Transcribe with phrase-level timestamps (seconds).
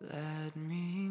[0.00, 1.05] Let me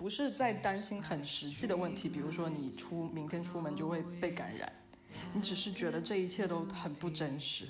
[0.00, 4.72] 不是在担心很实际的问题，比如说你出明天出门就会被感染，
[5.34, 7.68] 你只是觉得这一切都很不真实。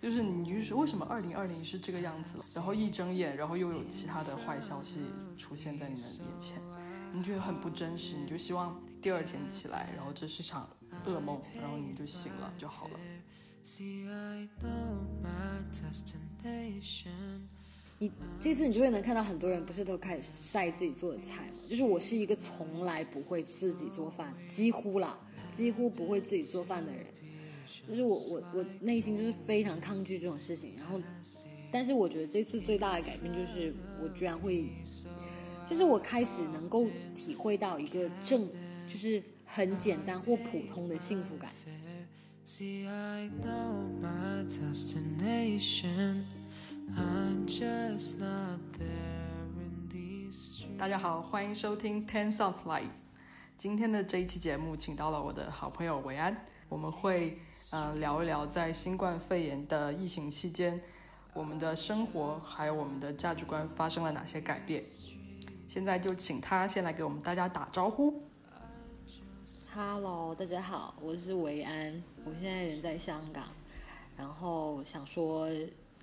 [0.00, 5.00] 就是你就是为什么二零二零是这个样子，然后一睁眼，然后又有其他的坏消息
[5.36, 6.62] 出现在你的眼前，
[7.12, 10.70] 你觉得很不真实，你就希望第二天起来，然后这是场
[11.06, 13.00] 噩梦，然后你就醒了就好了。
[13.64, 17.48] See, I know my destination.
[18.02, 21.54] 你这次你就会能看到很多人不是都开始晒自己做的菜吗？
[21.70, 25.16] 就是我是一个从来不会自己做饭，几乎啦，
[25.56, 27.04] 几乎不会自己做饭的人。
[27.86, 30.72] 就是我我我内心就是非常抗拒这种事情。
[30.76, 31.00] 然后，
[31.70, 34.66] 但是我觉得这次最大的改变就是我居然会，
[35.70, 38.48] 就是我开始能够体会到一个正，
[38.88, 41.52] 就是很简单或普通的幸福感。
[50.78, 52.90] 大家好，欢迎收听 Ten Sounds Live。
[53.56, 57.38] 今天的这一期节目，请到了我的好朋友维安，我们会
[57.70, 60.82] 呃聊一聊在新冠肺炎的疫情期间，
[61.32, 64.82] 我们的生活还有我们的价值观发生了哪些改变。
[65.68, 68.22] 现在就请他先来给我们大家打招呼。
[69.72, 73.44] Hello，大家好，我是维安，我现在人在香港，
[74.16, 75.48] 然后想说，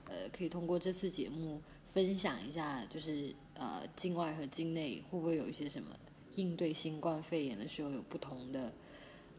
[0.09, 1.61] 呃，可以通过这次节目
[1.93, 5.89] 分享一下，就是呃，境外和境内会不会有一些什么
[6.35, 8.73] 应对新冠肺炎的时候有不同的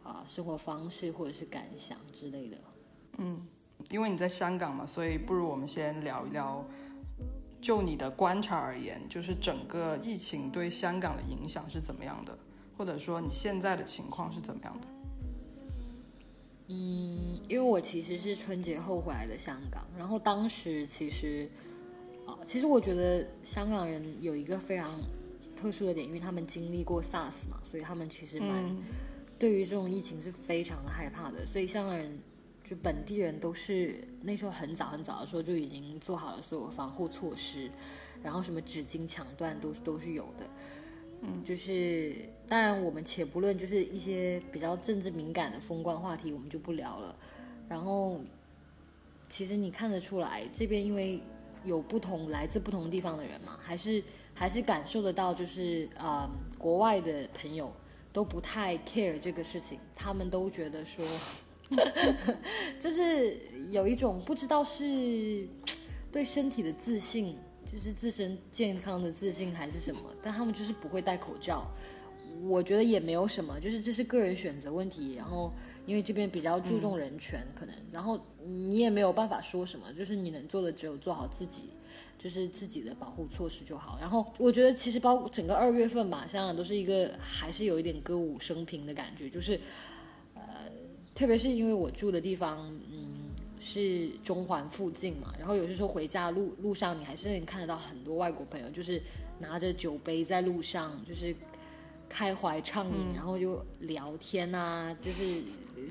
[0.03, 2.57] 啊、生活方式或者是感想之类的。
[3.19, 3.39] 嗯
[3.91, 6.65] 因为你在香港嘛，所以不如我们先聊一聊，
[7.61, 12.39] 就你的观察而言，就是整个疫情对香港的影响是怎么样的，
[12.77, 14.89] 或者说你现在的情况是怎么样的？
[16.73, 21.51] 嗯，因为我其实是春节后回来的香港，然后当时其实
[22.25, 25.01] 啊，其实我觉得香港人有一个非常
[25.57, 28.77] 特殊的点，因为他们经历过 SARS 嘛，所以他们其实蛮、
[29.37, 32.17] 对于这种疫情是非常的害怕的，所以香港人
[32.63, 37.69] 就本地人都是那时候很早很早的时候就已经做好了所有防护措施，
[38.23, 40.49] 然后什么纸巾抢断都都是有的。
[41.23, 42.15] 嗯，就是
[42.49, 47.15] 当然，我们且不论就是一些比较政治敏感的风光话题，我们就不聊了。
[47.69, 48.21] 然后，
[49.29, 51.21] 其实你看得出来，这边因为
[51.65, 54.03] 有不同来自不同地方的人嘛，还是
[54.35, 56.29] 还是感受得到，就是呃，
[56.59, 57.71] 国外的朋友
[58.13, 61.07] 都不太 care 这个事情，他们都觉得说，
[62.81, 63.39] 就是
[63.71, 65.47] 有一种不知道是
[66.11, 67.37] 对身体的自信，
[67.71, 71.71] 就是自身健康的自信还是什么，但他们就是不会戴口罩。
[72.43, 75.15] 我觉得也没有什么，就是这是个人选择问题。
[75.15, 75.53] 然后
[75.85, 81.71] 因为这边比较注重人权，可能，然后你也没有办法说什么，就是你能做的只有做好自己，
[82.19, 83.99] 就是自己的保护措施就好。
[84.01, 89.61] 然后我觉得其实包括整个二月份吧，香港都是一个还是有一点歌舞升平的感觉，就是
[90.35, 90.43] 呃，
[91.15, 92.59] 特别是因为我住的地方，
[92.91, 93.00] 嗯。
[93.61, 99.01] 是中环附近嘛，然后有些时候回家路路上，你还是能看得到很多外国朋友，就是
[99.39, 101.37] 拿着酒杯在路上，就是
[102.09, 105.43] 开怀畅饮，然后就聊天啊，就是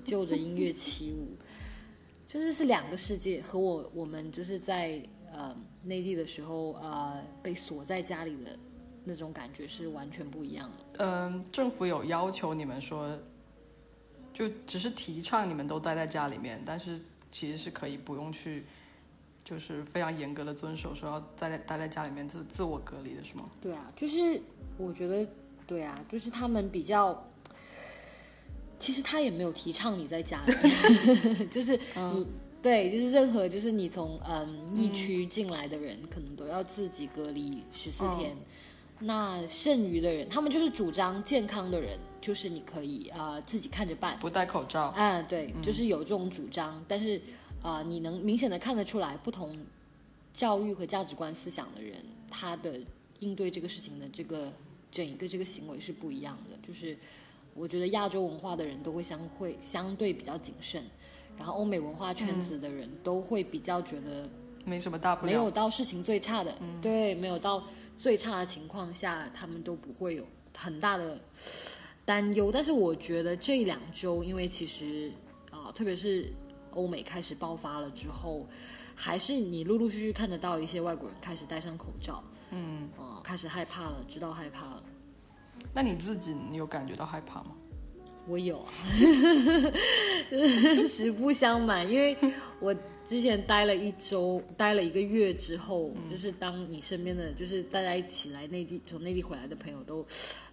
[0.03, 1.37] 就着音乐起舞，
[2.27, 5.01] 就是是两个世界，和我我们就是在
[5.31, 8.57] 呃内地的时候呃被锁在家里的
[9.03, 11.05] 那种感觉是完全不一样的。
[11.05, 13.17] 嗯，政府有要求你们说，
[14.33, 16.99] 就只是提倡你们都待在家里面，但是
[17.31, 18.65] 其实是可以不用去，
[19.43, 23.49] 就是非常严格的遵守说要待在待在家里面自自我隔离的是吗？
[23.61, 24.41] 对啊，就是
[24.77, 25.27] 我觉得，
[25.67, 27.25] 对啊，就是他们比较，
[28.79, 31.79] 其实他也没有提倡你在家里， 就是
[32.13, 32.25] 你、
[32.61, 38.35] 对，就是任何就是你从嗯疫区进来的人，可能都要自己隔离十四天。
[38.99, 47.17] 那剩余的人，他们就是主张健康的人，就是你可以啊、呃自己看着办，不戴口罩，啊，对，就是有这种主张，但是
[47.61, 49.57] 啊、呃你能明显的看得出来，不同
[50.33, 52.79] 教育和价值观思想的人，他的
[53.19, 54.51] 应对这个事情的这个
[54.91, 56.57] 整一个这个行为是不一样的。
[56.65, 56.97] 就是
[57.53, 60.83] 我觉得亚洲文化的人都会相会相对比较谨慎，
[61.37, 64.29] 然后欧美文化圈子的人都会比较觉得
[64.65, 65.31] 没什么大不了。
[65.31, 65.49] 没有。
[65.49, 67.63] 到事情最差的，对，没有到
[67.99, 70.25] 最差的情况下，他们都不会有
[70.57, 71.19] 很大的
[72.05, 72.49] 担忧。
[72.51, 75.11] 但是我觉得这两周，因为其实
[75.51, 76.31] 啊、特别是
[76.71, 78.47] 欧美开始爆发了之后，
[78.95, 84.83] 还是你陆陆续续看得到一些外国人开始戴上口罩，嗯，啊、开始害怕了，知道害怕了。
[85.73, 87.51] 那你自己你有感觉到害怕吗？
[88.25, 88.71] 我有啊，
[90.87, 92.15] 实不相瞒，因为
[92.59, 92.73] 我
[93.09, 100.05] 之前待了一周，待了一个月之后，就是当你身边的，就是大家一起来内地从内地回来的朋友都，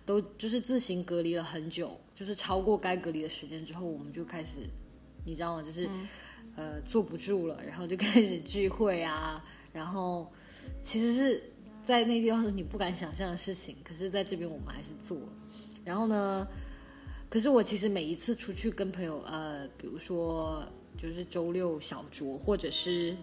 [0.07, 4.61] 都就是自行隔离了很久，就是超过该隔离的时间之后，我们就开始，
[5.27, 5.63] 你知道吗？
[5.63, 5.87] 就是、
[6.57, 10.33] 呃坐不住了，然后就开始聚会啊，然后
[10.83, 11.43] 其实是
[11.85, 15.29] 在内地是你不敢想象的事情，可是在这边我们还是做了，
[15.85, 16.49] 然后呢？
[17.29, 20.65] 可是我其实每一次出去跟朋友，呃，比如说
[21.01, 23.17] 就是周六小酌或者是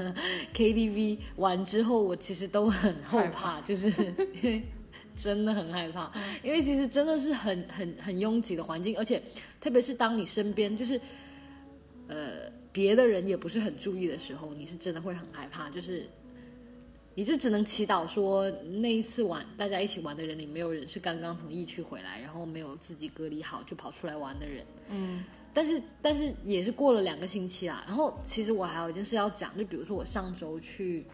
[0.54, 3.88] KTV 完之后，我其实都很后害怕，就是
[4.42, 4.62] 因 为
[5.16, 6.10] 真的很害怕，
[6.42, 9.22] 因为其实真的是很很很拥挤的环境，而且
[9.60, 11.00] 特别是当你身边就是
[12.08, 16.08] 呃别的人也不是很注意的时候，你是真的会很害怕，就是。
[17.16, 18.48] 你就只能祈祷说，
[18.80, 24.64] 那一次玩大家一起玩的人里，没有人是刚刚从疫区回来，然后没有自己隔离好就跑出来玩的人。
[24.88, 27.84] 嗯，但是但是也是过了两个星期啦。
[27.86, 31.04] 然后其实我还有一件事要讲，就比如说我上周去，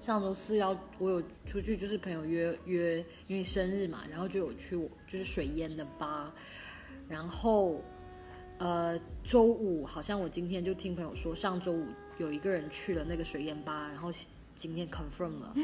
[0.00, 4.76] 上周四要我有出去，就是朋友约约，因为生日嘛，然后就有去
[5.06, 6.32] 就是水烟的吧，
[7.08, 7.82] 然后
[8.58, 11.86] 呃周五好像我今天就听朋友说，上周五
[12.18, 14.10] 有一个人去了那个水烟吧，然后。
[14.60, 15.54] 今天 confirm 了，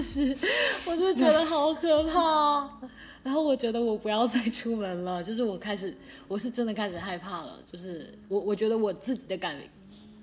[0.00, 0.38] 是，
[0.86, 2.70] 我就觉得好可怕。
[3.24, 5.92] 然后我觉得我不要再出门了，就是我开始，
[6.28, 7.58] 我是真的开始害怕了。
[7.72, 9.58] 就是我，我觉得我自己的感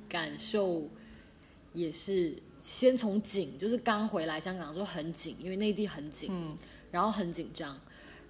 [0.07, 0.87] 感受
[1.73, 2.33] 也是
[2.63, 6.57] 先从紧，就是刚回来香港的时候很紧，因为内地很紧，嗯，
[6.91, 7.77] 然后很紧张，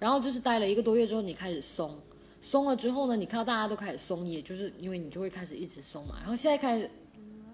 [0.00, 1.96] 然后就是待了一个多月之后，你开始松，
[2.42, 6.16] 松了之后呢，你看到大家都开始松，也就是因为你就会开始一直松嘛。
[6.18, 6.90] 然后现在开始。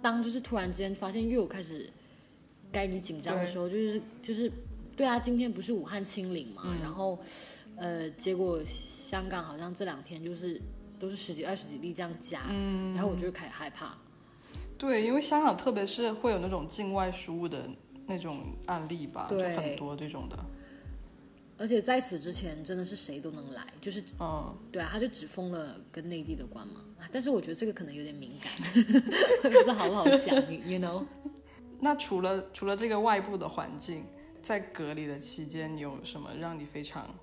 [0.06, 1.90] 当就是突然之间发现又有开始
[2.70, 4.48] 该你紧张的时候，就是就是
[4.96, 7.18] 对啊，今天不是武汉清零嘛，嗯然后
[7.74, 10.62] 呃，结果香港好像这两天就是
[11.00, 13.98] 都是十几二十几例这样加，嗯然后我就开始害怕。
[14.78, 17.68] 对，因为香港特别是会有那种境外输入的
[18.06, 20.38] 那种案例吧，就对很多这种的。
[21.58, 26.84] 而且在此之前，真的是谁都能来，就是嗯，对啊，他就只封了跟内地的关嘛。
[27.00, 28.52] 啊但是我觉得这个可能有点敏感，
[29.42, 31.04] 不知道好不好讲你， you know。
[31.78, 34.04] 那除了除了这个外部的环境，
[34.42, 37.14] 在隔离的期间，你有什么让你非常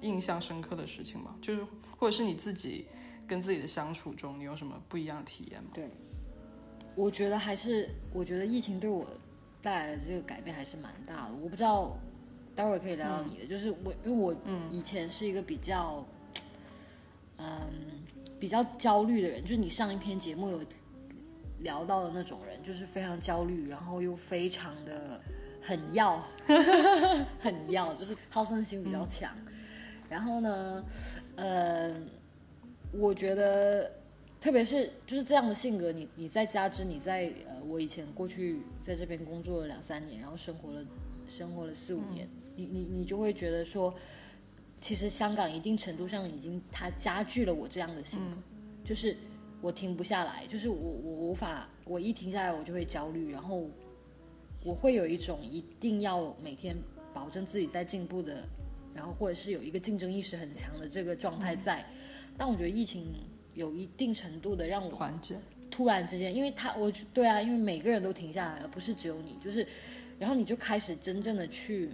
[0.00, 1.34] 印象深刻的事情吗？
[1.40, 1.66] 就是
[1.98, 2.86] 或者是你自己
[3.26, 5.70] 跟自己的相处中，你有什么不一样的体验吗？
[5.72, 5.88] 对，
[6.94, 9.06] 我觉得还是，我觉得疫情对我
[9.62, 11.34] 带来的这个改变还是蛮大的。
[11.36, 11.98] 我不知道，
[12.58, 14.34] 待会儿可以聊聊你的，就是我，因为我
[14.68, 16.04] 以前是一个比较，
[17.36, 17.46] 嗯，
[18.40, 20.60] 比较焦虑的人，就是你上一篇节目有
[21.60, 25.20] 聊到的那种人，就是非常焦虑，然后又非常的
[25.62, 26.20] 很要，
[27.38, 29.32] 很要，就是好胜心比较强。
[30.08, 30.84] 然后呢，
[31.36, 31.94] 呃，
[32.90, 33.88] 我觉得，
[34.40, 40.84] 特别是就是这样的性格，你你再加之你在呃，我以前过去在这边工作了两三年，然后生活了
[41.28, 42.28] 生活了四五年，
[42.58, 43.94] 你你你就会觉得说，
[44.80, 48.36] 其实香港一定程度上已经它加剧了我这样的性格，
[48.84, 49.16] 就是
[49.60, 53.68] 我停不下来，就是我我无法，我一停下来我就会焦虑，然后
[54.64, 56.76] 我会有一种一定要每天
[57.14, 58.48] 保证自己在进步的，
[58.92, 61.86] 然后或者是有一个竞争意识很强的这个状态在。
[62.36, 63.06] 但我觉得疫情
[63.54, 65.36] 有一定程度的让我缓解，
[65.70, 69.66] 突然之间，因为他我对啊，因为每个人都停下来了，不是只有你，就是，
[70.18, 71.90] 然后你就开始真正的去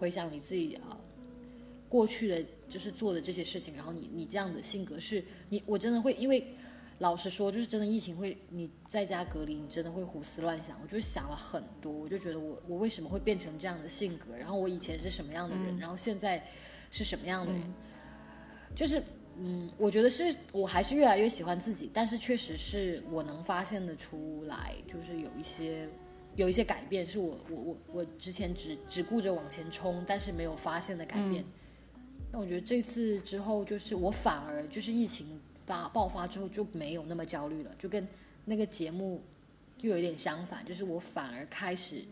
[0.00, 0.98] 回想你自己啊
[1.88, 6.44] 过去的就是做的这些事情，然后你你这样的性格是你我真的会因为
[6.98, 16.42] 老实说，就是真的疫情会你在家隔离，你真的会胡思乱想，我就想了很多，我就觉得我我为什么会变成这样的性格，然后我以前是什么样的人，然后现在
[16.90, 17.62] 是什么样的人，
[18.74, 19.02] 就是。
[19.42, 25.88] 嗯，我觉得是我还是越来越喜欢自己，但是确实是我能发现的出来，就是有一些
[26.36, 31.44] 有一些改变，是我我我我之前只只顾着往前冲，但是没有发现的改变。
[32.32, 38.06] 那、我觉得这次之后，就是我反而就是疫情发爆发之后就没有那么焦虑了，就跟
[38.44, 39.20] 那个节目
[39.80, 42.04] 又有一点相反，就是我反而开始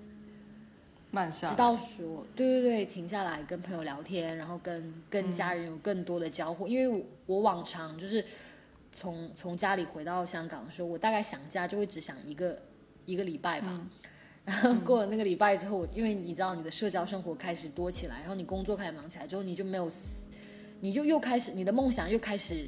[1.13, 1.55] 慢下来。
[1.55, 6.67] 道说，对对对，停下来跟朋友聊天，然后跟跟家人有更多的交互。
[6.67, 8.25] 因为我我往常就是
[8.95, 12.61] 从从家里回到香港的时候，我大概想家就会只想一个
[13.07, 13.81] 一个礼拜吧。
[14.49, 19.91] 然后过了那个礼拜之后，因为你知道你的社交生活开始多起来，然后你工作开始忙起来之后，你就没有，
[20.81, 22.67] 你就又开始你的梦想又开始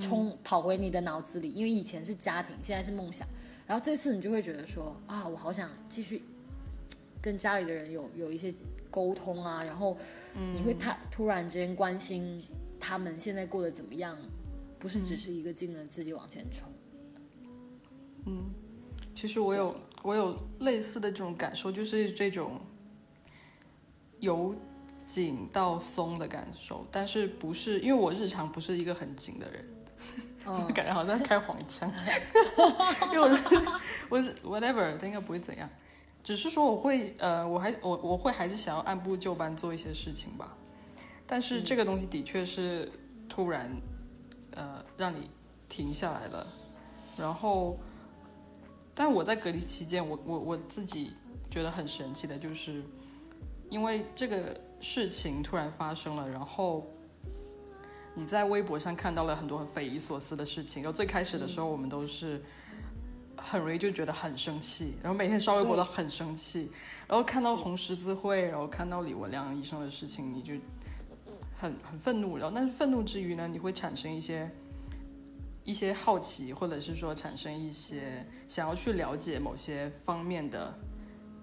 [0.00, 3.26] 冲、跑回你的脑子里，因为以前是家庭，现在是梦想，
[3.66, 6.22] 然后这次你就会觉得说啊，我好想继续
[7.20, 8.54] 跟家里的人有有一些
[8.88, 9.96] 沟通啊，然后
[10.54, 12.40] 你会他突然之间关心
[12.78, 14.16] 他们现在过得怎么样，
[14.78, 16.70] 不是只是一个劲的自己往前冲。
[19.14, 19.74] 其实我有
[20.06, 22.60] 我有类似的这种感受，就是这种
[24.20, 24.54] 由
[25.04, 29.68] 紧到松的感受，但是不是因为我日常不是一个很紧的人，
[30.46, 31.92] 嗯，感觉好像开黄腔，
[33.12, 33.42] 因为我是
[34.08, 35.68] 我是 whatever，但应该不会怎样，
[36.22, 40.56] 只是说我会呃，我还我我会还是想要按部就班做一些事情吧，
[41.26, 42.88] 但是这个东西的确是
[43.28, 43.68] 突然
[44.52, 45.28] 呃让你
[45.68, 46.46] 停下来了，
[47.18, 47.76] 然后，
[48.96, 51.12] 但我在隔离期间，我我我自己
[51.48, 52.82] 觉得很神奇的就是，
[53.70, 56.84] 因为这个事情突然发生了，然后。
[58.18, 62.42] 你在微博上看到了很多很匪夷所思的事情，然后最开始的时候，我们都是
[63.36, 66.70] 很容易就觉得很生气，然后每天刷微博都很生气，
[67.06, 70.54] 然后看到红十字会，然后看到李文亮医生的事情，你就
[71.58, 74.50] 很很愤怒，然后但是愤怒之余呢，你会产生一些
[75.66, 80.72] 一些好奇，或者是说产生一些想要去了解某些方面的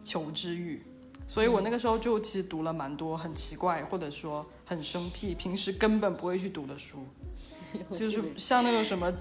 [0.04, 0.82] 求知欲。
[1.28, 7.06] 所以我那个时候就其实读了蛮多很奇怪或者说很生僻，平时根本不会去读的书，
[7.96, 9.14] 就是像那个什么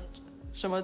[0.52, 0.82] 什么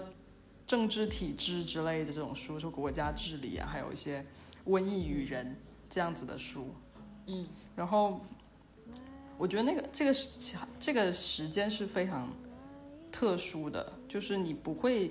[0.66, 4.24] 政治体制之类的这种书，说国家治理啊，还有一些
[4.66, 5.56] 瘟疫与人
[5.88, 6.72] 这样子的书。
[7.26, 7.46] 嗯，
[7.76, 8.20] 然后
[9.36, 12.32] 我觉得那个这个时这个时间是非常
[13.18, 15.10] 特殊的，就是你不会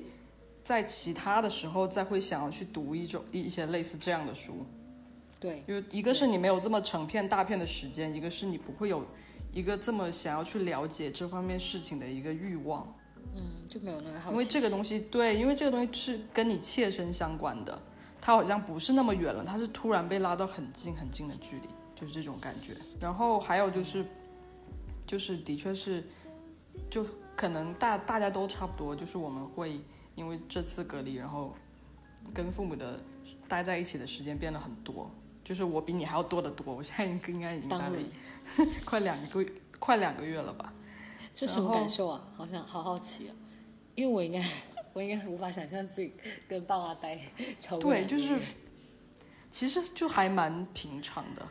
[0.63, 4.65] 在其他的时候再会想要去读一种一些类似这样的书。
[5.41, 9.05] 对，就一个是你没有这么成片大片的时间，一个是你不会有
[9.51, 12.87] 一个这么想要去了解这方面事情的一个欲望，
[13.35, 14.31] 嗯，就没有那个好。
[14.31, 17.77] 因为这个东西，对，因为这个东西是跟你切身相关的，
[18.21, 22.73] 它好像不是那么远了，它是突然被拉到很近很近的距离，就是这种感觉。
[23.01, 24.05] 然后还有就是，
[25.05, 26.01] 就是的确是，
[26.89, 27.05] 就
[27.37, 29.79] 可能大大家都差不多，就是我们会
[30.15, 31.55] 因为这次隔离，然后
[32.33, 32.99] 跟父母的
[33.47, 35.09] 待在一起的时间变得很多。
[35.43, 37.99] 就是我比你还要多得多，我现在应应该已经待当了，
[38.83, 40.73] 快两个月，快两个月了吧？
[41.33, 42.27] 这什么感受啊？
[42.35, 43.35] 好想好好奇啊！
[43.95, 44.43] 因为我应该，
[44.91, 46.11] 我应该无法想象自己
[46.49, 47.17] 跟爸妈待
[47.61, 48.37] 超过对，就是
[49.49, 51.47] 其实就还蛮平常的，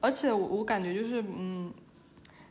[0.00, 1.70] 而且我我感觉就是嗯，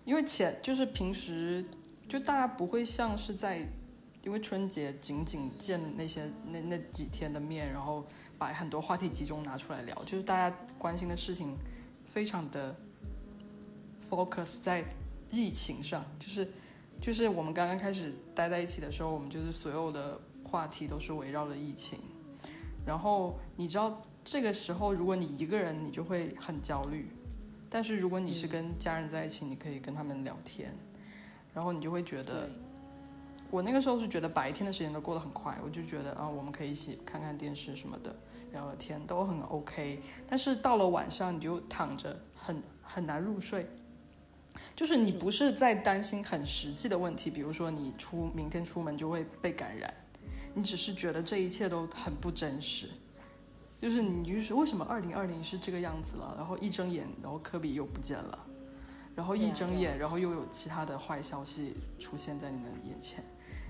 [0.06, 1.64] 因为前就是平时
[2.08, 3.68] 就大家不会像是在
[4.24, 8.06] 因为春节仅仅见那些那那几天的面，然后
[8.38, 11.58] 把很多话题集中拿出来聊，就是大家关心的事情
[12.14, 12.76] 非常的
[14.10, 14.86] focus 在
[15.32, 16.48] 疫情上，就是
[17.02, 22.00] 就是我们刚刚开始待在一起的时候，我们就是所有的话题都是围绕着疫情。
[22.86, 27.06] 然后你知道这个时候，如果你一个人，你就会很焦虑；
[27.74, 30.72] 但是如果你是跟家人在一起，你可以跟他们聊天，
[31.56, 32.48] 然后你就会觉得，
[33.50, 38.16] 我那个时候是觉得白天的时间都过得很快，我就觉得啊，我们可以一起看看电视什么的，
[38.52, 40.00] 聊聊天都很 OK。
[40.30, 43.66] 但是到了晚上，你就躺着很很难入睡。
[44.76, 49.92] 就是你不是在担心很实际的问题，比如说你出明天出门就会被感染，
[50.54, 52.88] 你只是觉得这一切都很不真实，
[53.84, 58.46] 就是你就是为什么二零二零是这个样子了，然后一睁眼，然后科比又不见了，
[59.14, 63.22] 然后一睁眼，然后又有其他的坏消息出现在你的眼前，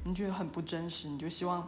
[0.06, 1.68] 你觉得很不真实，你就希望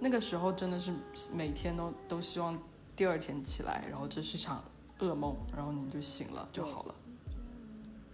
[0.00, 0.92] 那个时候真的是
[1.32, 2.58] 每天都都希望
[2.96, 4.64] 第二天起来，然后这是场
[4.98, 6.94] 噩梦，然后你就醒了就好了，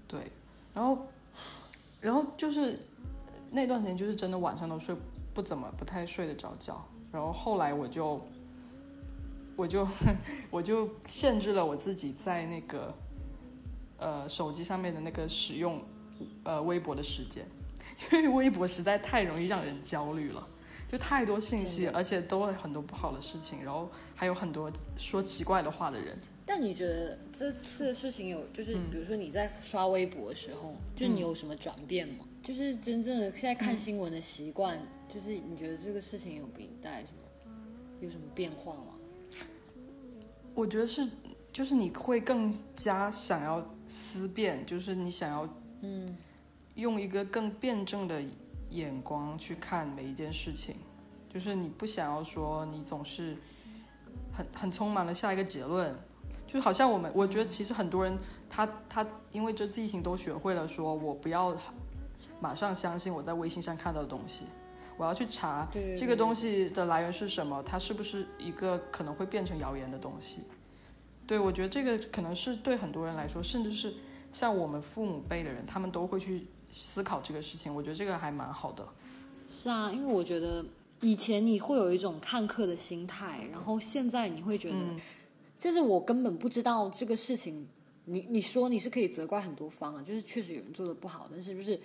[0.07, 0.31] 对，
[0.75, 1.07] 然后
[2.03, 2.79] 然后就是
[3.51, 4.95] 那段时间就是真的晚上都睡
[5.33, 8.21] 不怎么不太睡得着觉，然后后来我就
[9.61, 9.87] 我就
[10.51, 12.95] 我就限制了我自己在那个
[13.99, 15.83] 呃手机上面的那个使用
[16.45, 17.47] 呃微博的时间，
[18.13, 20.49] 因为微博实在太容易让人焦虑了。
[20.91, 26.19] 就太多信息，而且都有很多不好的事情，然后还有很多说奇怪的话的人。
[26.45, 32.25] 但你觉得这次的事情有，就是嗯比如说你在刷微博的时候，就是你有什么转变吗？
[32.43, 34.81] 就是真正的现在看新闻的习惯，
[35.13, 37.53] 就是你觉得这个事情有给你带来什么，
[38.01, 38.97] 有什么变化吗？
[40.55, 41.09] 我觉得是，
[41.53, 45.49] 就是你会更加想要思辨，就是你想要
[45.83, 46.17] 嗯，
[46.75, 48.23] 用一个更辩证的
[48.71, 50.77] 眼光去看每一件事情，
[51.33, 53.37] 就是你不想要说你总是
[54.33, 55.95] 很很匆忙的下一个结论，
[56.47, 58.17] 就好像我们，我觉得其实很多人
[58.49, 61.57] 他他因为这次疫情都学会了说，我不要
[62.41, 64.45] 马上相信我在微信上看到的东西，
[65.01, 65.67] 我要去查
[65.97, 70.41] 这个东西的来源是什么，它是不是一个可能会变成谣言的东西。
[71.27, 73.95] 对，我觉得这个可能是对很多人来说，甚至是
[74.31, 77.75] 像我们父母辈的人，他们都会去思考这个事情。
[77.75, 78.87] 我觉得这个还蛮好的。
[79.63, 80.63] 是啊，因为我觉得
[81.01, 85.01] 以前你会有一种看客的心态，然后现在你会觉得，嗯
[85.59, 87.67] 就是我根本不知道这个事情。
[88.05, 91.79] 你你说你是可以责怪很多方啊，就是确实有人做的不好，但是不是，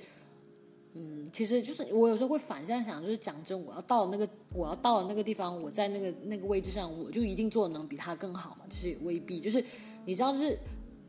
[0.98, 8.66] 嗯，其实就是我有时候会反向想，就是讲真，我要到了那个我要到了那个地方，我在那个那个位置上，我就一定做的能比他更好嘛？
[8.70, 9.62] 其实也未必，就是
[10.06, 10.58] 你知道，就是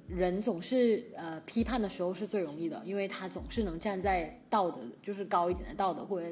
[0.09, 6.29] 人总是呃批判的时候是最容易的，因为他总是能站在道德就是高一点的道德或者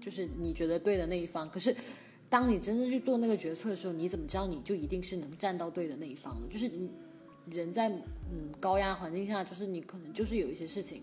[0.00, 1.48] 就是你觉得对的那一方。
[1.48, 1.72] 可是
[2.28, 6.48] 当你真正去做那个决策的时候，你怎么知道你就一定是能站到对的那一方呢？
[6.50, 6.90] 就是你
[7.46, 11.02] 人在嗯高压环境下，就是你可能就是有一些事情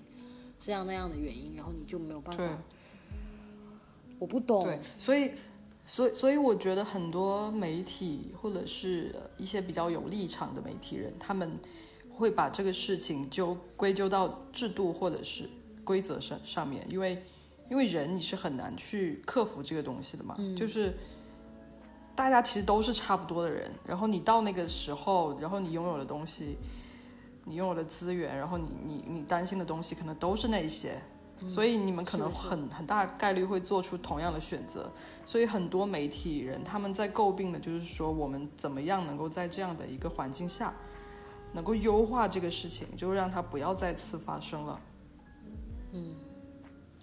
[0.59, 2.43] 这样那样的原因，然后你就没有办法。
[4.19, 5.31] 我不懂，对，所以，
[5.85, 11.57] 所以，所以我觉得很多媒体或者是呃一些比较有立场的媒体人，他们
[12.11, 15.49] 会把这个事情就归咎到制度或者是
[15.85, 17.23] 规则上上面，因为
[17.69, 20.93] 因为人你是很难去克服这个东西的嘛，就是
[22.13, 26.57] 大家其实都是差不多的人，然后你到那个时候，然后你拥有的东西，
[27.49, 31.01] 你拥有的资源，然后你你你担心的东西可能都是那些。
[31.47, 34.91] 所以你们可能很很大概率会做出同样的选择，
[35.23, 40.73] 所以很多媒体人他们在诟病的就是说，我们怎么样能够在这样的一个环境下，
[41.53, 44.81] 能够优化这个事情，就让它不要再次发生了。
[45.93, 46.13] 嗯，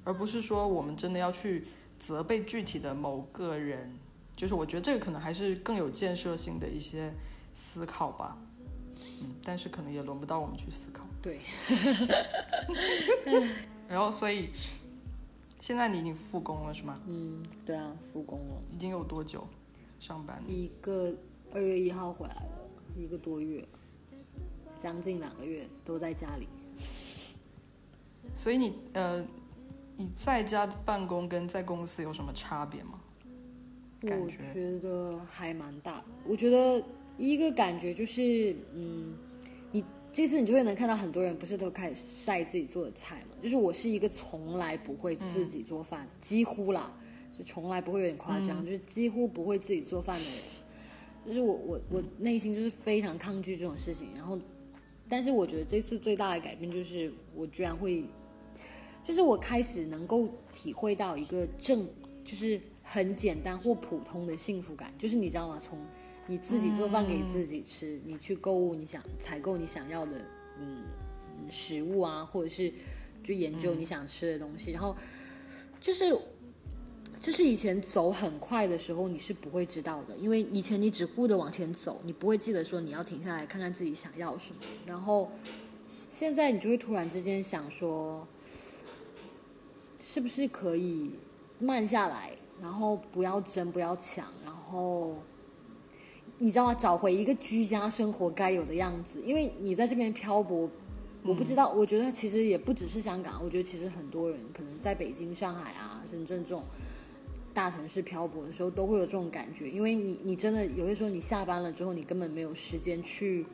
[0.04, 3.90] 而不是说我们真的要去责备具体的某个人，
[4.36, 7.10] 就是我觉得这个可能还是更有建设性的一些
[7.54, 8.36] 思考吧。
[9.20, 11.04] 嗯，但是可能也轮不到我们去思考。
[11.22, 11.40] 对，
[13.88, 14.50] 然后，所以
[15.60, 17.00] 现在你已经复工了是吗？
[17.06, 18.62] 嗯，对啊，复工了。
[18.72, 19.46] 已经有多久
[19.98, 20.42] 上班？
[20.46, 21.14] 一个
[21.52, 22.50] 二月一号回来了，
[22.94, 23.64] 一个多月，
[24.78, 26.48] 将近两个月都在家里。
[28.36, 29.26] 所以你呃，
[29.96, 33.00] 你在家办公跟在公司有什么差别吗？
[34.02, 36.04] 感我觉觉得还蛮大的。
[36.24, 36.84] 我觉得
[37.16, 39.16] 一个感觉就是，嗯，
[39.72, 43.36] 你这次你就会能看到很多人不是都开始晒自己做的菜嘛？
[43.42, 46.94] 就是我是一个从来不会自己做饭，几乎啦，
[47.36, 50.34] 就从来不会有点夸张，就是几乎不会自己做饭的人。
[51.26, 54.38] 就是我我我内心就是非常抗拒这种事情，然后，
[55.08, 58.04] 但是我觉得这次最大的改变就是我居然会
[59.04, 61.84] 就是我开始能够体会到一个正，
[62.24, 65.60] 就是很简单或普通的幸福感，就是你知道吗？
[65.60, 65.76] 从
[66.26, 70.18] 你自己做饭给自己吃，你去购物，你想采购你想要的
[70.60, 70.82] 嗯
[71.38, 72.72] 嗯食物啊，或者是
[73.22, 74.96] 就研究你想吃的东西，然后
[75.80, 76.16] 就是。
[77.18, 84.60] 就是以前走很快的时候，你是不会知道的，因为以前你只顾着往前走，你不会记得说你要停下来看看自己想要什么。
[84.84, 85.32] 然后
[86.10, 88.28] 现在你就会突然之间想说，
[90.00, 91.18] 是不是可以
[91.58, 95.16] 慢下来，然后不要争，不要抢，然后
[96.38, 96.74] 你知道吗？
[96.74, 99.20] 找回一个居家生活该有的样子。
[99.24, 100.68] 因为你在这边漂泊，
[101.22, 106.62] 我不知道，我觉得其实也不只是香港，我觉得其实很多人可能在北京、上海啊、深圳这种
[107.54, 109.70] 大城市漂泊的时候，都会有这种感觉。
[109.70, 113.46] 因为你你真的有些时候你下班了之后，你根本没有时间去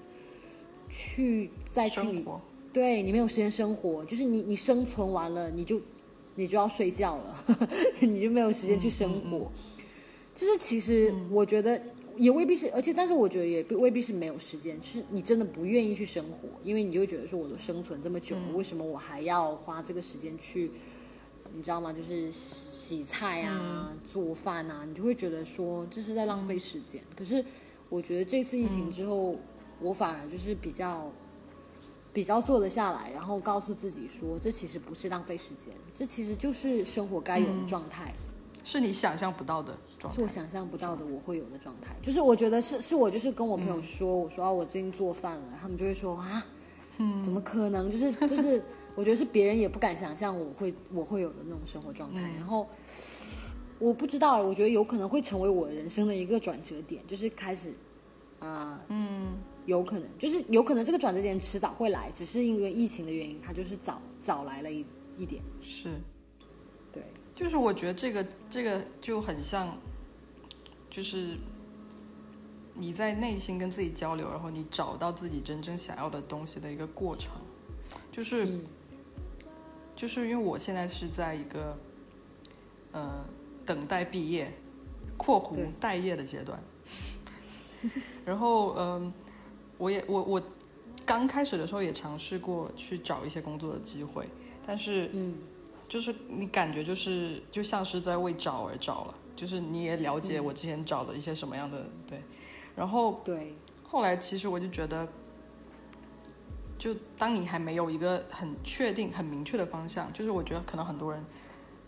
[0.90, 2.26] 去再去你，
[2.72, 5.80] 对你没有时间生活，就是你你生存完了，你就
[6.34, 7.44] 你就要睡觉了，
[8.00, 9.50] 你就没有时间去生活。
[10.34, 11.80] 就是其实我觉得
[12.16, 20.70] 也未必是，而且但是我觉得也未必是没有时间，是你真的不愿意去生活，因为你就会觉得说我都生存这么久了，为什么我还要花这个时间去，
[21.54, 21.92] 你知道吗？
[21.92, 27.02] 就是洗菜啊、做饭啊，你就会觉得说这是在浪费时间。
[27.16, 27.44] 可是
[27.88, 29.36] 我觉得这次疫情之后，
[29.80, 31.10] 我反而就是比较。
[32.14, 38.12] 比较坐得下来，然后告诉自己说，这其实不是浪费时间，这其实就是生活该有的状态，
[38.64, 40.16] 是你想象不到的状态。
[40.16, 41.96] 是我想象不到的我会有的状态。
[42.02, 46.44] 就是我觉得是是我就是跟我朋友说，我说啊我最近做饭了，他们就会说啊，
[46.98, 47.90] 嗯怎么可能？
[47.90, 48.62] 就是就是，
[48.94, 52.20] 我觉得是别人也不敢想象我会我会有的那种生活状态。
[52.36, 52.66] 然后
[53.78, 57.74] 我不知道，我觉得有可能会成为我人生的一个转折点，就是开始
[58.38, 59.32] 啊，嗯，
[59.66, 64.84] 有可能，就是有可能这个转折点迟早会来，只是因为疫情的原因，它就是早早来了一
[65.16, 65.42] 一点。
[65.62, 65.92] 是，对，
[67.42, 69.76] 就是我觉得这个这个就很像，
[70.88, 71.36] 就是
[72.72, 77.32] 你在内心跟自己交流，然后你找到自己真正想要的东西的一个过程。
[78.12, 78.64] 就是，嗯
[79.96, 81.76] 就是因为我现在是在一个
[82.92, 83.24] 呃
[83.66, 84.52] 等待毕业
[85.18, 86.62] （括弧待业）的阶段。
[88.24, 89.12] 然后，嗯、
[89.78, 90.42] 我也我我
[91.04, 94.28] 刚开始的时候也尝试过去找一些工作的机会，
[94.64, 95.38] 但是嗯
[95.92, 100.44] 就是你感觉就是就像是在为找而找了，就是你也了解嗯。
[100.46, 102.18] 我之前找的一些什么样的、对，
[102.74, 105.06] 然后对，后来其实我就觉得，
[106.78, 111.22] 就当你还没有一个很确定、很明确的方向，就是我觉得可能很多人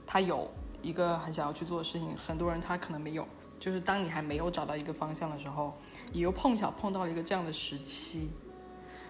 [0.06, 0.50] 他有
[0.82, 3.26] 一个很想要去做的事情，很多人他可能没有。
[3.58, 5.72] 就是当你还没有找到一个方向的时候，
[6.12, 8.28] 你又碰巧碰到了一个这样的时期，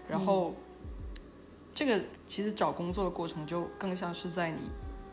[0.08, 0.54] 然后、
[1.74, 4.60] 这个其实找工作的过程就更像是在你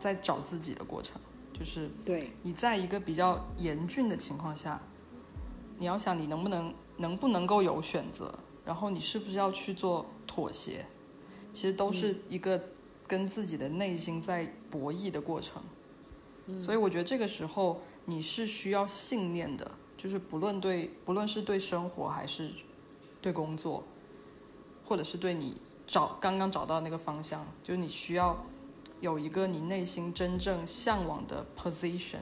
[0.02, 1.20] 在找自己的过程，
[1.52, 4.82] 就是对，你在一个比较严峻的情况下，
[5.78, 8.34] 你要想你能不能能不能够有选择，
[8.64, 10.84] 然后你是不是要去做妥协，
[11.52, 12.60] 其实都是一个
[13.06, 15.62] 跟自己的内心在博弈的过程。
[16.60, 22.50] 所以我觉得这个时候你是需要信念的，就是不论对不论是对生活还是
[23.20, 23.84] 对工作，
[24.84, 25.54] 或者是对你
[25.86, 28.44] 找刚刚找到那个方向，就是你需要
[29.02, 32.20] 有一个你内心真正向往的 position，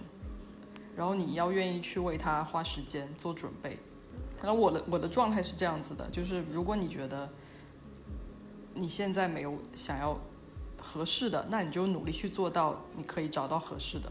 [0.96, 3.78] 然后你要愿意去为它花时间做准备。
[4.42, 7.30] 然后我的我的状态是这样子的，就是如果你觉得
[8.72, 10.18] 你现在没有想要
[10.78, 14.10] 合适的，那你就努力去做到，你可以找到合适的。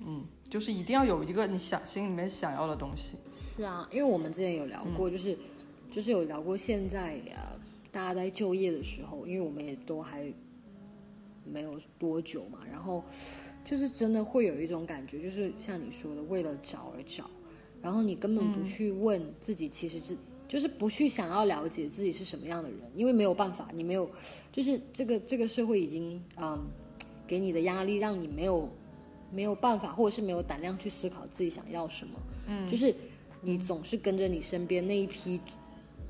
[0.00, 3.14] 嗯，就是一定要有一个你想心里面想要的东西。
[3.56, 5.38] 是啊，因为我们之前有聊过，就是、
[5.90, 7.56] 就是有聊过现在呃，
[7.92, 10.30] 大家在就业的时候，因为我们也都还
[11.50, 13.02] 没有多久嘛，然后
[13.64, 17.30] 就是真的会有一种感觉，就是像你说的，为了找而找，
[17.80, 20.16] 然后你根本不去问自己，其实是。
[20.48, 24.08] 就是不去想要了解自己是什么样的人，因为没有办法，你没有，
[24.52, 26.64] 就是这个这个社会已经嗯
[27.26, 28.70] 给你的压力，让你没有
[29.28, 32.20] 没有办法，或者是没有胆量去思考自己想要什么。
[32.46, 32.94] 嗯，就是
[33.40, 35.40] 你总是跟着你身边那一批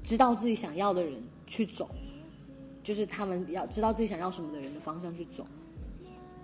[0.03, 1.89] 知道自己想要的人去走，
[2.87, 5.45] 就是他们要知道自己想要什么的人的方向去走。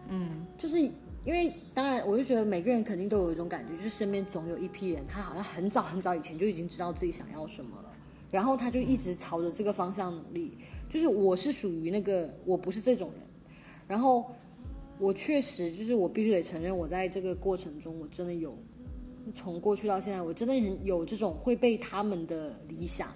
[0.08, 7.92] 嗯，就是因为当然，我就觉得每个人肯定都有一种感觉，就是身边总有一批人，他好像很早很早以前就已经知道自己想要什么了，
[8.32, 10.52] 然后他就一直朝着这个方向努力。
[10.90, 13.22] 就是我是属于那个，我不是这种人，
[13.86, 14.28] 然后
[14.98, 18.58] 我确实就是我必须得承认，我在这个过程中，我真的有
[19.32, 23.08] 从过去到现在，我真的很有这种会被他们的理想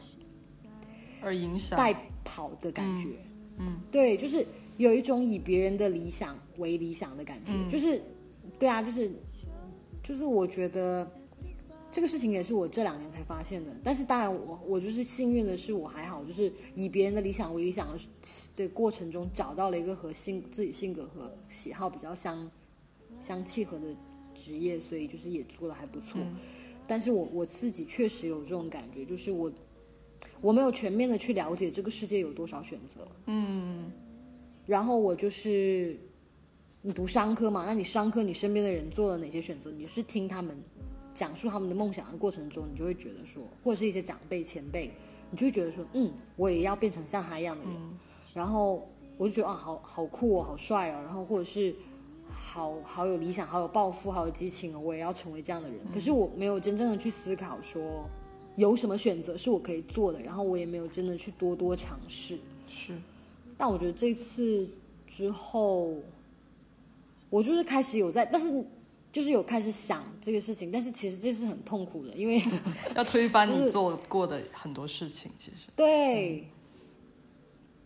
[1.20, 3.10] 而影响带跑的感觉。
[3.58, 8.00] 嗯对，就是有一种以别人的理想为理想的感觉，嗯就是，
[8.58, 9.10] 对啊，就是，
[10.02, 11.10] 就是我觉得
[11.90, 13.70] 这个事情也是我这两年才发现的。
[13.82, 17.98] 但是当然我，我就是幸运的是，我还好，就是以别人的理想为理想的
[18.54, 22.50] 的过程中，找到了一个和性自己性格和喜好比较相
[23.26, 23.86] 相契合的
[24.34, 26.20] 职业，所以就是也做的还不错。
[26.86, 29.50] 但是我我自己确实有这种感觉，就是我
[30.46, 33.08] 我没有全面的去了解这个世界有多少选择。
[33.26, 33.90] 嗯
[34.64, 35.98] 然后我就是
[36.82, 39.72] 你读商科嘛，那你商科你身边的人做了哪些选择？
[39.72, 40.56] 你是听他们
[41.12, 44.88] 讲述他们的梦想的过程中，你就会觉得说，或者是一些长辈前辈，
[45.32, 47.74] 你就会觉得说，嗯，我也要变成像他一样的人。
[48.32, 51.74] 然后我就觉得啊，好好酷哦，好帅哦，然后或者是
[52.30, 55.80] 好好有理想，好有抱负，好有激情哦，我也要成为这样的人。
[55.92, 58.08] 可是我没有真正的去思考说。
[58.56, 62.38] 有什么选择是我可以做的，然后我也没有真的去多多尝试。
[62.68, 62.92] 是。
[63.56, 64.68] 但我觉得这次
[65.16, 65.94] 之后，
[67.30, 68.64] 我就是开始有在，但是
[69.10, 72.42] 就是有开始想这个事情，但是其实这是很痛苦的，因为
[72.94, 75.68] 要推翻你做过的很多事情，其实。
[75.74, 76.46] 对，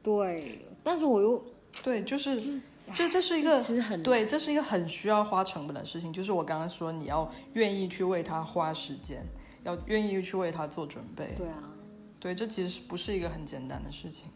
[0.02, 1.40] 对，但是我又
[1.84, 2.60] 对，就是
[2.96, 6.12] 这这是一个其实很对，这是一个很需要花成本的事情。
[6.12, 9.24] 就是我刚刚说，你要愿意去为它花时间，
[9.64, 11.34] 要愿意去为他做准备。
[11.36, 11.70] 对啊，
[12.18, 14.26] 对，这其实是不是一个很简单的事情。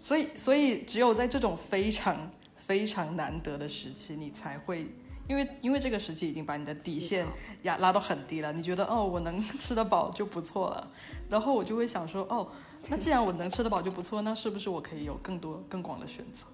[0.00, 4.86] 所以，所以只有在这种非常非常难得的时期，你才会，
[5.28, 7.26] 因为因为这个时期已经把你的底线
[7.62, 10.90] 压拉到很低了，你觉得哦，我能吃得饱就不错了。
[11.30, 12.50] 然后我就会想说，哦，
[12.88, 16.46] 那既然我能吃得饱就不错，那是不是我可以有更多更广的选择？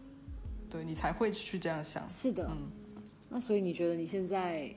[0.70, 2.06] 对你才会去这样想。
[2.08, 2.46] 是的。
[2.50, 2.70] 嗯
[3.30, 4.74] 那所以你觉得你现在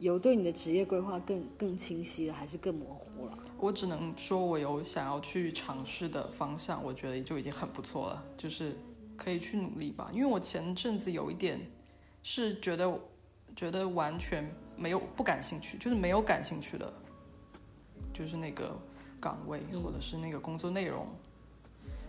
[0.00, 3.38] 有对你的职业规划更更清晰了，还是更模糊了？
[3.58, 8.74] 我只能说，我有想要去尝试的方向，我觉得就已经很不错了，就是
[9.14, 10.10] 可以去努力吧。
[10.14, 11.60] 因为我前阵子有一点
[12.22, 12.98] 是觉得
[13.54, 16.90] 觉得完全没有不感兴趣，就是没有感兴趣的
[18.14, 18.74] 就是那个
[19.20, 21.06] 岗位或者是那个工作内容。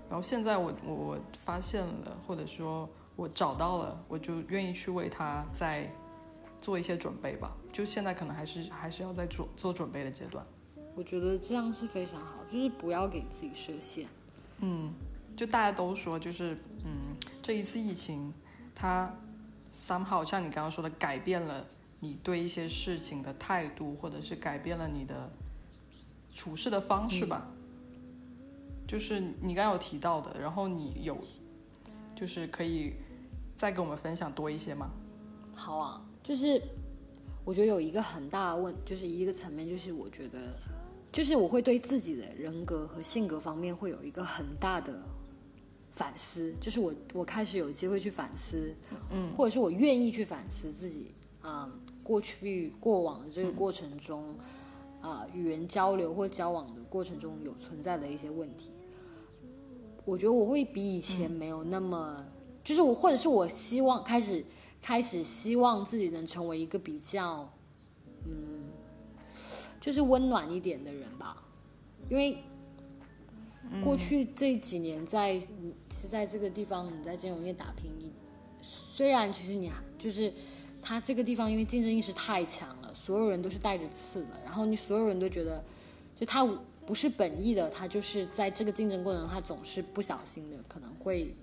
[0.09, 5.93] 然后现在我我我发现了，或者说我找到了，我就愿意去为他再
[6.61, 7.57] 做一些准备吧。
[7.73, 10.45] 就现在可能还是还是要在做做准备的阶段。
[10.95, 14.07] 我觉得这样是非常好，就是不要给自己设限。
[14.59, 14.93] 嗯，
[15.35, 18.33] 就大家都说，就是嗯，这一次疫情，
[18.75, 19.13] 它
[19.73, 21.65] somehow 像你刚刚说的，改变了
[21.99, 25.31] 你对一些事情的态度，或者是改变了你的
[26.33, 27.49] 处事的方式吧。
[28.85, 31.17] 就是你刚刚有提到的，然后你有，
[32.13, 32.93] 就是可以
[33.57, 34.91] 再跟我们分享多一些吗？
[35.55, 36.61] 好啊，就是
[37.43, 40.55] 我觉得有一个很大的问，就是一个层面，就是我觉得，
[41.11, 45.01] 就是我会对自己的人格和性格方面会有一个很大的
[45.91, 48.73] 反思，就是我我开始有机会去反思，
[49.11, 51.67] 嗯，或者是我愿意去反思自己啊、
[52.03, 54.35] 过去过往的这个过程中，
[55.01, 58.69] 啊、与人交流或交往的过程中有存在的一些问题，
[60.05, 62.23] 我觉得我会比以前没有那么，
[62.63, 64.45] 就是我或者是我希望开始
[64.81, 67.47] 开始希望自己能成为一个比较，
[68.25, 68.63] 嗯，
[69.79, 71.43] 就是温暖一点的人吧，
[72.09, 72.43] 因为
[73.83, 78.11] 过去这几年在你是在这个地方你在金融业打拼，你
[78.61, 80.33] 虽然其实你还就是
[80.81, 85.63] 他这个地方因为竞争意识太强了，所有人都是带着刺的，然后你所有人都觉得
[86.19, 86.43] 就他
[86.87, 91.35] 不是本意的，他就是在这个竞争过程中他总是不小心的可能会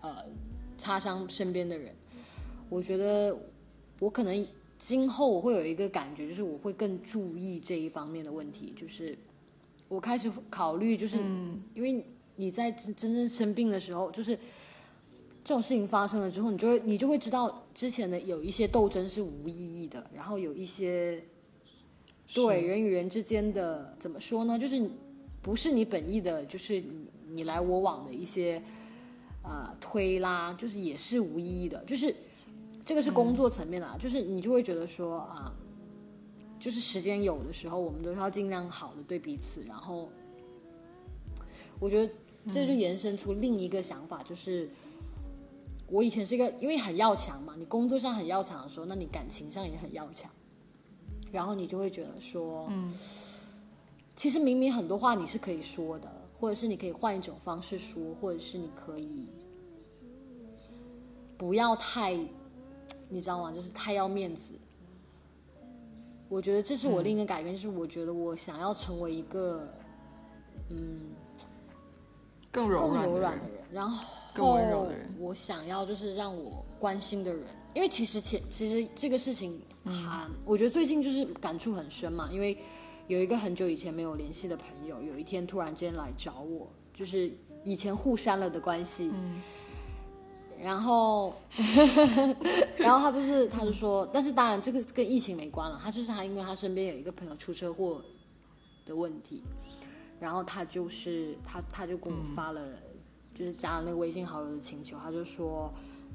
[0.00, 0.24] 呃
[0.76, 1.94] 擦伤身边的人。
[2.68, 3.36] 我觉得
[3.98, 4.46] 我可能
[4.78, 9.16] 今后我会有一个感觉，就是我会更注意这一方面的问题，就是
[9.88, 11.16] 我开始考虑，就是
[11.74, 12.04] 因为
[12.36, 14.36] 你在真真正生病的时候，就是
[15.44, 19.52] 这种事情发生了之后，你就会你就会知道之前的有一些斗争是无意
[19.84, 21.22] 义的，然后有一些
[22.34, 24.90] 对人与人之间的怎么说呢，就是
[25.40, 28.60] 不是你本意的，就是你你来我往的一些
[29.42, 32.14] 呃推拉，就是也是无意义的，就是
[32.86, 35.52] 这个是工作层面的、啊，就是你就会觉得说啊。
[36.58, 39.62] 就是时间有的时候，我们都是要尽量好的对彼此。
[39.64, 40.08] 然后，
[41.78, 42.12] 我觉得
[42.52, 44.68] 这就延伸出另一个想法，就是
[45.86, 50.28] 我以前是一个因为很要强嘛，你工作上很要强的时候，那你感情上也很要强，
[51.30, 52.94] 然后你就会觉得说，嗯，
[54.16, 59.28] 其实明明很多话你是可以说的，或者是你可以换一种方式说，或者是你可以
[61.36, 62.18] 不要太，
[63.08, 63.52] 你知道吗？
[63.52, 64.52] 就是太要面子。
[66.28, 69.68] 我觉得这是我另一个改变，就是我觉得我想要成为一个，
[70.70, 71.06] 嗯，
[72.50, 82.58] 更柔更软的人柔软的人，然后更温柔的人我想要就是让我关心的人，因为其实前其实这个事情还，我觉得最近就是感触很深嘛，因为
[83.06, 87.30] 有一个很久以前没有联系的朋友，有一天突然间来找我，就是
[87.62, 89.12] 以前互删了的关系，
[90.62, 91.34] 然后，
[92.78, 98.00] 然后他就是他就说，但是当然这个跟疫情没关了，他就是他因为他身边有一个朋友出车祸
[98.84, 99.42] 的问题，
[100.18, 102.60] 然后他就是他他就跟我发了，
[103.34, 105.72] 就是加了那个微信好友的请求，他就说，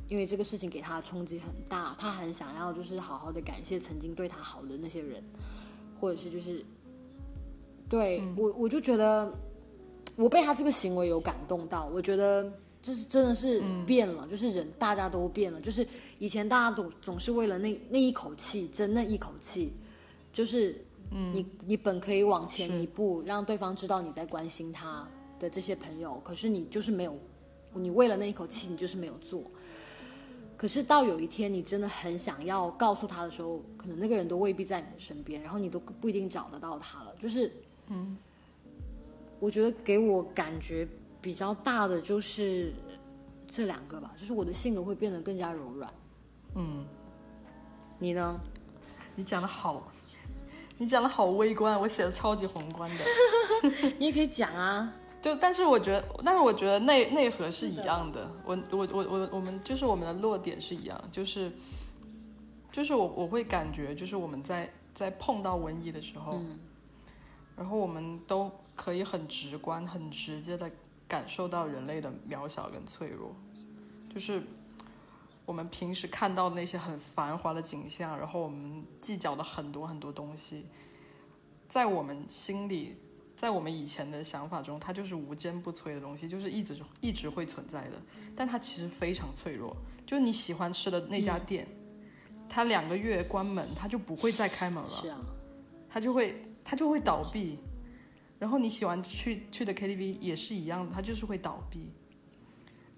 [0.08, 5.24] 因为这个事情给他的冲击很大，他很想要就是好好的感谢曾经对他好的那些人，
[6.00, 6.66] 或者是就是，
[7.88, 9.32] 对、我我就觉得
[10.16, 12.52] 我被他这个行为有感动到，我觉得。
[12.82, 15.86] 就是真的是变了，就是人大家都变了，就是
[16.18, 19.72] 以前大家总总是为了那那一口气争那一口气，
[20.34, 20.76] 就是
[21.10, 25.08] 你你本可以往前一步，让对方知道你在关心他
[25.40, 27.16] 的这些朋友，可是你就是没有，
[27.74, 29.44] 你为了那一口气，你就是没有做。
[30.58, 37.16] 可是到有一天你真的很想要告诉他的时候，可能那个人都未必在你的身边，然后你都不一定找得到他了。
[37.20, 37.52] 就是，
[37.88, 38.16] 嗯，
[39.40, 40.88] 我觉得给我感觉
[41.22, 42.74] 比较大的就是
[43.48, 45.94] 这两个吧，就是我的性格会变得更加柔软。
[46.56, 46.86] 嗯，
[48.00, 48.40] 你呢？
[49.16, 49.84] 你讲的好，
[50.78, 53.06] 你讲的好微观，我写的超级宏观的。
[54.00, 54.92] 你也可以讲啊。
[55.22, 58.28] 就但是我觉得，但是我觉得内内核是一样的。
[58.44, 61.52] 我我我我我们就是我们的落点是一样，就是
[62.72, 66.60] 就是我我会感觉，就是我们在在碰到文艺的时候，嗯
[67.56, 70.72] 然后我们都可以很直观、很直接的
[71.12, 73.36] 感受到人类的渺小跟脆弱，
[74.10, 74.42] 就是
[75.46, 80.66] 我们平时看到的那些很繁华的景象，然后我们计较的很多很多东西，
[81.68, 82.96] 在我们心里，
[83.36, 88.02] 在我们以前的想法中，它就是无坚不摧的东西，就是一直一直会存在的，
[88.34, 89.76] 但它其实非常脆弱。
[90.06, 91.68] 就是你喜欢吃的那家店，
[92.48, 95.02] 它两个月关门，它就不会再开门了。
[95.02, 95.20] 是啊，
[95.90, 97.60] 它就会它就会倒闭。
[98.42, 101.92] 然后你喜欢去去的 KTV 也是一样的，它就是会倒闭。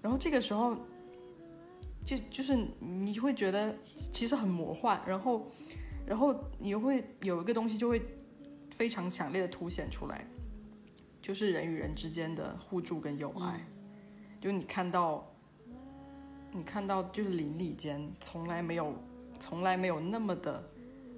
[0.00, 0.74] 然后这个时候，
[2.02, 3.76] 就就是你会觉得
[4.10, 5.46] 其实很魔幻，然后，
[6.06, 8.00] 然后你会有一个东西就会
[8.74, 10.26] 非常强烈的凸显出来，
[11.20, 13.60] 就是人与人之间的互助跟友爱。
[14.40, 15.30] 就你看到，
[16.52, 18.94] 你看到就是邻里间从来没有
[19.38, 20.66] 从来没有那么的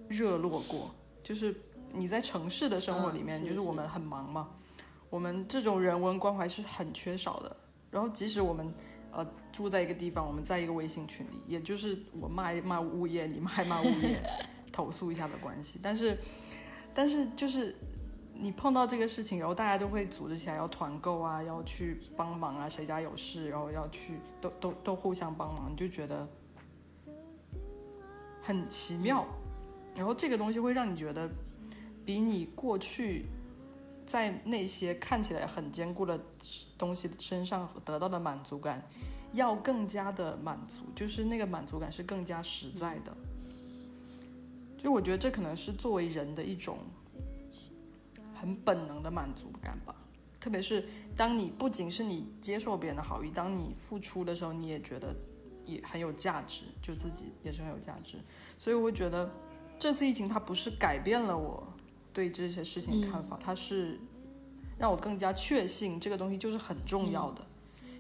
[0.09, 1.55] 热络过，就是。
[1.97, 4.51] 你在城市的生活里面，就是我们很忙嘛，
[5.09, 7.57] 我们这种人文关怀是很缺少的。
[7.91, 8.75] 然后即使我们
[9.11, 14.21] 呃住在一个地方，我们在一个微信群里，也就是我骂一骂物业，你骂一骂物业，
[14.71, 15.79] 投诉一下的关系。
[15.83, 16.19] 但是，
[16.93, 17.75] 但是就是
[18.35, 26.29] 你碰到这个事情，然后大家都会组织起来要团购啊，要去帮忙啊，谁家有事，然后要去都都都互相帮忙，你就觉得
[28.43, 29.25] 很奇妙。
[29.95, 31.31] 然后这个东西会让你觉得。
[32.07, 33.27] 比你过去
[34.07, 36.19] 在那些看起来很坚固的
[36.79, 38.81] 东西身上得到的满足感，
[39.33, 43.14] 要更加的满足，就是那个满足感是更加实在的。
[44.79, 46.79] 就我觉得这可能是作为人的一种
[48.35, 49.92] 很本能的满足感吧。
[50.38, 55.12] 特别是当你不仅是你接受别人的好意，当你付出的时候，你也觉得
[55.64, 58.16] 也很有价值，就自己也是很有价值。
[58.57, 59.29] 所以我觉得
[59.77, 61.66] 这次疫情它不是改变了我。
[62.16, 64.00] 对这些事情看法，它是
[64.79, 67.44] 让我更加确信这个东西就是很重要的。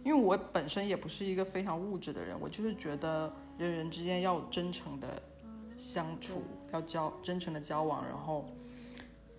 [0.02, 5.22] 因为我本身也不是一个非常物质的人，我就是觉得人人之间要真诚的
[5.76, 8.48] 相处，要交真诚的交往，然后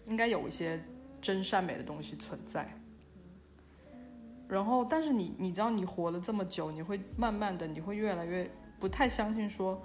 [0.09, 0.79] 应该有一些
[1.19, 2.71] 真善美的东西存在。
[4.47, 8.47] 然后，但是你你知道，你活了这么久，你会慢慢的，你会越来越
[8.79, 9.81] 不太相信说，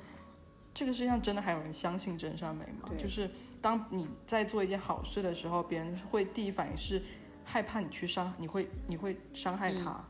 [0.75, 2.91] 这个世界上真的还有人相信真善美吗？
[2.99, 3.31] 就是。
[3.63, 7.01] 当你在做一件好事的时候，别人会第一反应是
[7.45, 10.05] 害怕你去伤，你会你会伤害他，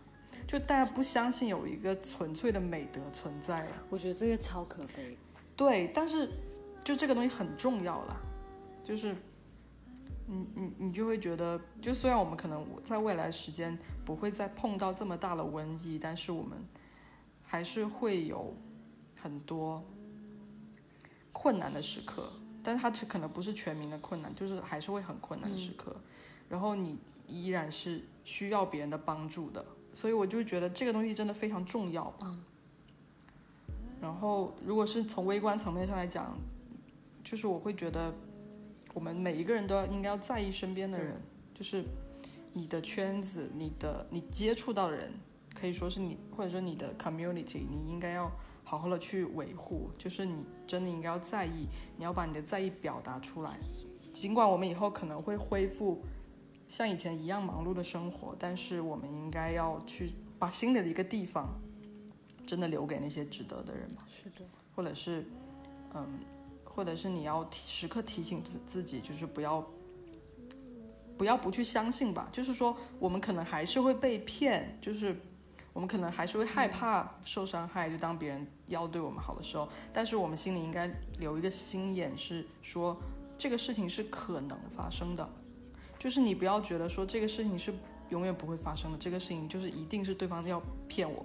[0.49, 3.71] 就大家不相信有一个纯粹的美德存在了。
[3.91, 5.19] 我觉得这个超可悲。
[5.55, 6.31] 对，但是
[6.83, 8.21] 就这个东西很重要了，
[8.83, 9.15] 就是
[10.27, 16.59] 你你你就会觉得，就虽然我们可能在未来时间不会再碰到这么大的瘟疫，但是我们
[17.43, 18.57] 还是会有
[19.15, 19.85] 很多
[21.33, 22.33] 困难的时刻。
[22.63, 25.97] 但是它可能不是全民的困难，就是还是会很困难的时刻，
[26.49, 32.39] 然后你依然是需要别人的帮助的，所以我就觉得这个东西真的非常重要吧。
[34.01, 36.37] 然后如果是从微观层面上来讲，
[37.25, 38.15] 就是我会觉得
[38.95, 41.21] 我们每一个人都要应该要在意身边的人，
[41.55, 41.85] 就是
[42.53, 45.13] 你的圈子、你的你接触到的人，
[45.55, 48.31] 可以说是你或者说你的 community，你应该要。
[48.73, 53.59] 好好的去维护，就是你真的应该要在意，你要把你的在意表达出来。
[54.15, 56.03] 尽管我们以后可能会恢复
[56.71, 61.51] 像以前一样忙碌的生活，但是我们应该要去把心里的一个地方
[62.47, 64.09] 真的留给那些值得的人吧。
[64.09, 65.23] 是的，或者是，
[65.93, 66.09] 嗯，
[66.65, 69.63] 或者是你要时刻提醒自自己，就是不要
[71.19, 72.27] 不要不去相信吧。
[72.33, 75.15] 就是说，我们可能还是会被骗，就是。
[75.75, 83.01] 我们可能还是会害怕受伤害，就当别人要对我们好的时候，但是我们心里应该留一个心眼，是说
[83.39, 85.29] 这个事情是可能发生的，
[85.99, 87.73] 就是你不要觉得说这个事情是
[88.11, 91.25] 永远不会发生的，这个事情就是一定是对方要骗我，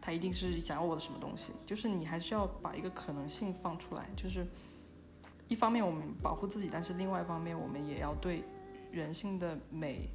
[0.00, 4.46] 他一定是想要我的什么东西，就是你还是要把一个可能性放出来，就是
[5.48, 8.42] 一方面我们保护自己，但是另外一方面我们也要对
[8.92, 10.08] 人性的美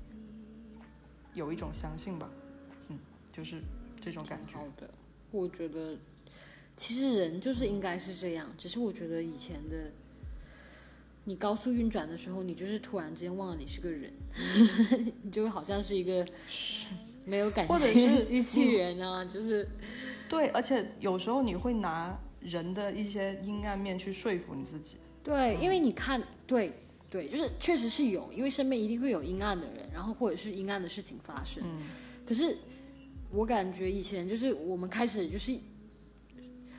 [1.33, 2.29] 有一种相信吧。
[2.89, 2.97] 嗯
[3.31, 3.61] 就是
[4.01, 4.57] 这种感觉。
[4.57, 4.89] 好的，
[5.31, 5.97] 我觉得
[6.77, 8.47] 其实人就是应该是这样。
[8.57, 9.91] 只是我觉得以前的
[11.23, 14.11] 你高速运转的时候，你就是突然之间忘了你是个人，
[15.23, 16.25] 你就好像是一个
[17.23, 19.23] 没有感情的机器人啊。
[19.25, 19.67] 就是
[20.29, 24.95] 对，而且有时候你会拿人的一些阴暗面去说服你自己。
[25.23, 26.71] 对，因为你看，对
[27.09, 31.63] 对，就是确实是有，因为身边一定会有阴暗的人，然后或者是阴暗的事情发生。
[31.65, 31.83] 嗯，
[32.27, 32.57] 可是。
[33.31, 35.59] 我感觉以前就是我们开始就是，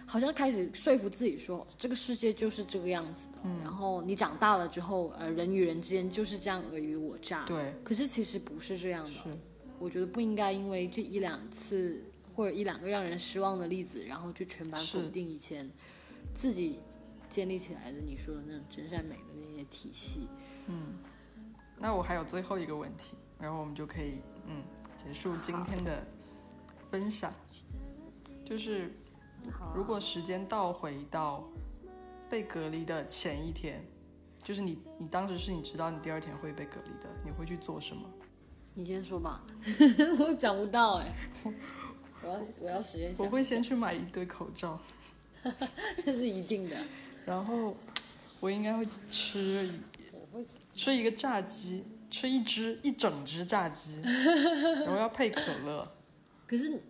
[0.06, 3.38] 好像开始说服自己说这个世界就是这个样子的。
[3.42, 3.58] 嗯。
[3.62, 7.44] 然后你长大了之后，呃，人与人之间就是这样尔虞我诈。
[7.44, 7.74] 对。
[7.84, 9.10] 可是其实不是这样的。
[9.10, 9.36] 是。
[9.78, 12.02] 我觉得不应该因为这一两次
[12.34, 15.68] 或者一两个让人失望的例子，然后就全盘否定以前
[16.34, 16.78] 自己
[17.28, 20.28] 建立起来的你说的那种真善美的那些体系。
[20.68, 20.98] 嗯。
[21.78, 24.62] 那我还有最后一个问题，然后我们就可以嗯
[24.96, 26.06] 结束今天的。
[26.88, 27.34] 分享，
[28.44, 28.88] 就是
[29.74, 31.44] 如果时间倒回到
[32.30, 33.84] 被隔离的前一天，
[34.42, 38.08] 就是你你当时是你知道你第二天会被隔离的，你会去做什么？
[38.74, 39.42] 你先说吧，
[40.18, 41.12] 我想不到哎，
[42.22, 44.78] 我要我要实验一下我，会先去买一堆口罩，
[46.04, 46.76] 这是一定的。
[47.24, 47.76] 然后
[48.40, 49.68] 我应该会吃
[50.12, 50.44] 我会
[50.74, 54.00] 吃一个炸鸡，吃一只一整只炸鸡，
[54.84, 55.86] 然后要配可乐。
[56.46, 56.80] 可是，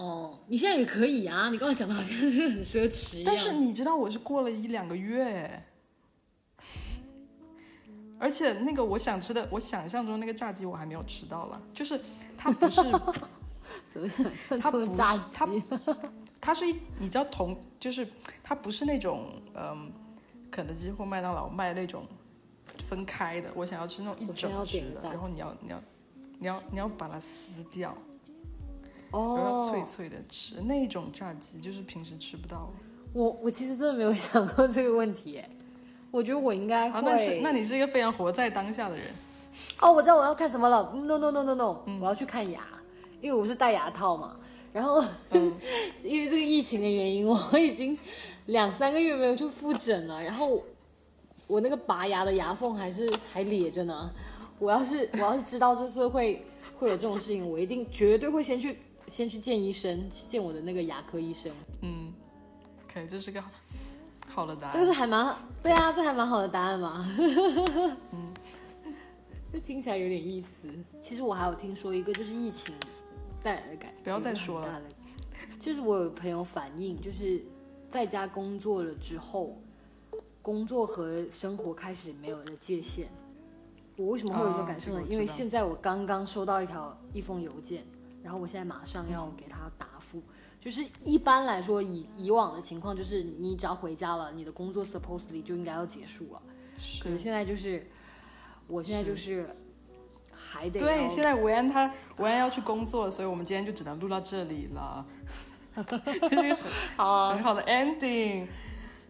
[0.00, 1.50] 哦，你现在也可以啊！
[1.50, 3.24] 你刚才讲的好像是很奢侈一样。
[3.26, 5.62] 但是你知道我是过了一两个月，
[8.18, 12.00] 而且那个我想吃的，我想象中那个炸鸡我还没有吃到了，就是
[12.34, 12.80] 它不是，
[13.84, 15.62] 什么想象它不是中的炸它鸡？
[16.40, 18.08] 它是一你知道同就是
[18.42, 19.92] 它不是那种嗯，
[20.50, 22.06] 肯德基或麦当劳卖那种
[22.88, 25.82] 分开的，我想要吃那种一整只的，然后你要你要
[26.38, 27.94] 你要你要把它撕掉，
[29.10, 32.72] 哦脆，脆的吃，那种炸鸡就是平时吃不到。
[33.12, 35.48] 我我其实真的没有 想过这个问题哎，
[36.10, 37.10] 我觉得我应该啊，会。
[37.10, 39.06] 那是那你是一个非常活在当下的人。
[39.80, 40.92] 哦，我知道我要看什么了。
[40.94, 42.60] No No No No No，、我嗯要去看牙，
[43.20, 44.36] 因为我是戴牙套嘛。
[44.72, 45.52] 然后、嗯
[46.04, 47.98] 因为这个疫情的原因，我已经
[48.46, 50.22] 两三个月没有去复诊了。
[50.22, 50.62] 然后
[51.48, 54.08] 我那个拔牙的牙缝还是还咧着呢。
[54.60, 56.46] 我要是我要是知道这次会
[56.78, 58.78] 会有这种事情，我一定绝对会先去
[59.10, 61.52] 先去见医生，去见我的那个牙科医生。
[61.82, 62.12] 嗯
[62.84, 63.50] ，OK，这是个好
[64.28, 64.72] 好的答案。
[64.72, 67.04] 这个是还蛮对啊，这还蛮好的答案嘛。
[68.12, 68.32] 嗯，
[69.52, 70.48] 这听起来有点意思。
[71.02, 72.72] 其实我还有听说一个，就是疫情
[73.42, 74.04] 带来的改变。
[74.04, 74.80] 不要再说了。
[75.58, 77.42] 就是我有朋友反映，就是
[77.90, 79.58] 在家工作了之后，
[80.40, 83.08] 工作和生活开始没有了界限。
[83.96, 85.02] 我为什么会有这种感受呢？
[85.06, 87.84] 因为现在我刚刚收到一条一封邮件，
[88.22, 90.22] 然后我现在马上要给他答复。
[90.60, 96.42] 就是一般来说，以以往的情况，就是你只要回家了，你的工作 supposedly 就应该要结束了。
[97.02, 97.18] 可是是。
[97.18, 97.86] 现在就是，
[98.66, 99.48] 我现在就是
[100.30, 105.06] 还得对，现在维安他维安要去工作，所以我们今天就只能录到这里了。
[105.86, 108.46] 这是一个很好啊 很好的 ending。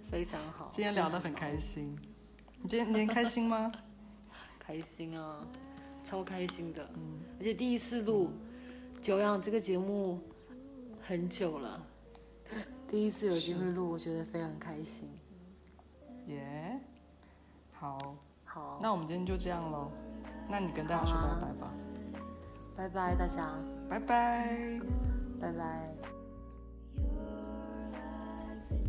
[0.08, 1.96] 非常好，今天聊得很开心，
[2.62, 3.72] 你今天你今天开心吗？
[4.58, 5.38] 开心啊，
[6.04, 6.88] 超开心的。
[6.94, 8.28] 嗯，而且第一次录
[9.03, 10.20] 《久仰》这个节目
[11.01, 11.82] 很久了，
[12.86, 15.09] 第一次有机会录，我觉得非常开心。
[16.26, 16.78] 耶、
[17.72, 19.90] 好，好，那我们今天就这样喽。
[20.48, 21.72] 那你跟大家说拜拜吧，
[22.76, 23.55] 拜拜大家，
[23.88, 24.80] 拜拜。
[25.40, 25.94] 拜拜。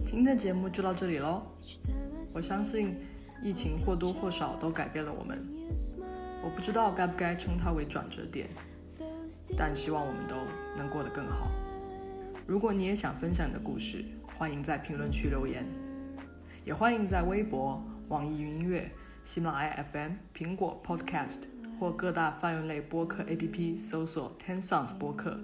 [0.05, 1.41] 今天的节目就到这里喽。
[2.33, 2.99] 我相信
[3.41, 5.47] 疫情或多或少都改变了我们，
[6.43, 8.49] 我不知道该不该称它为转折点，
[9.57, 10.35] 但希望我们都
[10.77, 11.51] 能过得更好。
[12.47, 14.03] 如果你也想分享你的故事，
[14.37, 15.65] 欢迎在评论区留言，
[16.65, 18.91] 也欢迎在微博、网易云音乐、
[19.23, 21.37] 喜马拉雅 FM、苹果 Podcast
[21.79, 25.39] 或各大泛用类播客 APP 搜索 Ten Sounds 播客，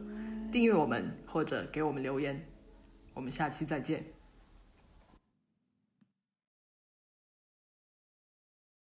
[0.51, 2.43] 订阅我们或者给我们留言。
[3.13, 4.16] 我们下期再见。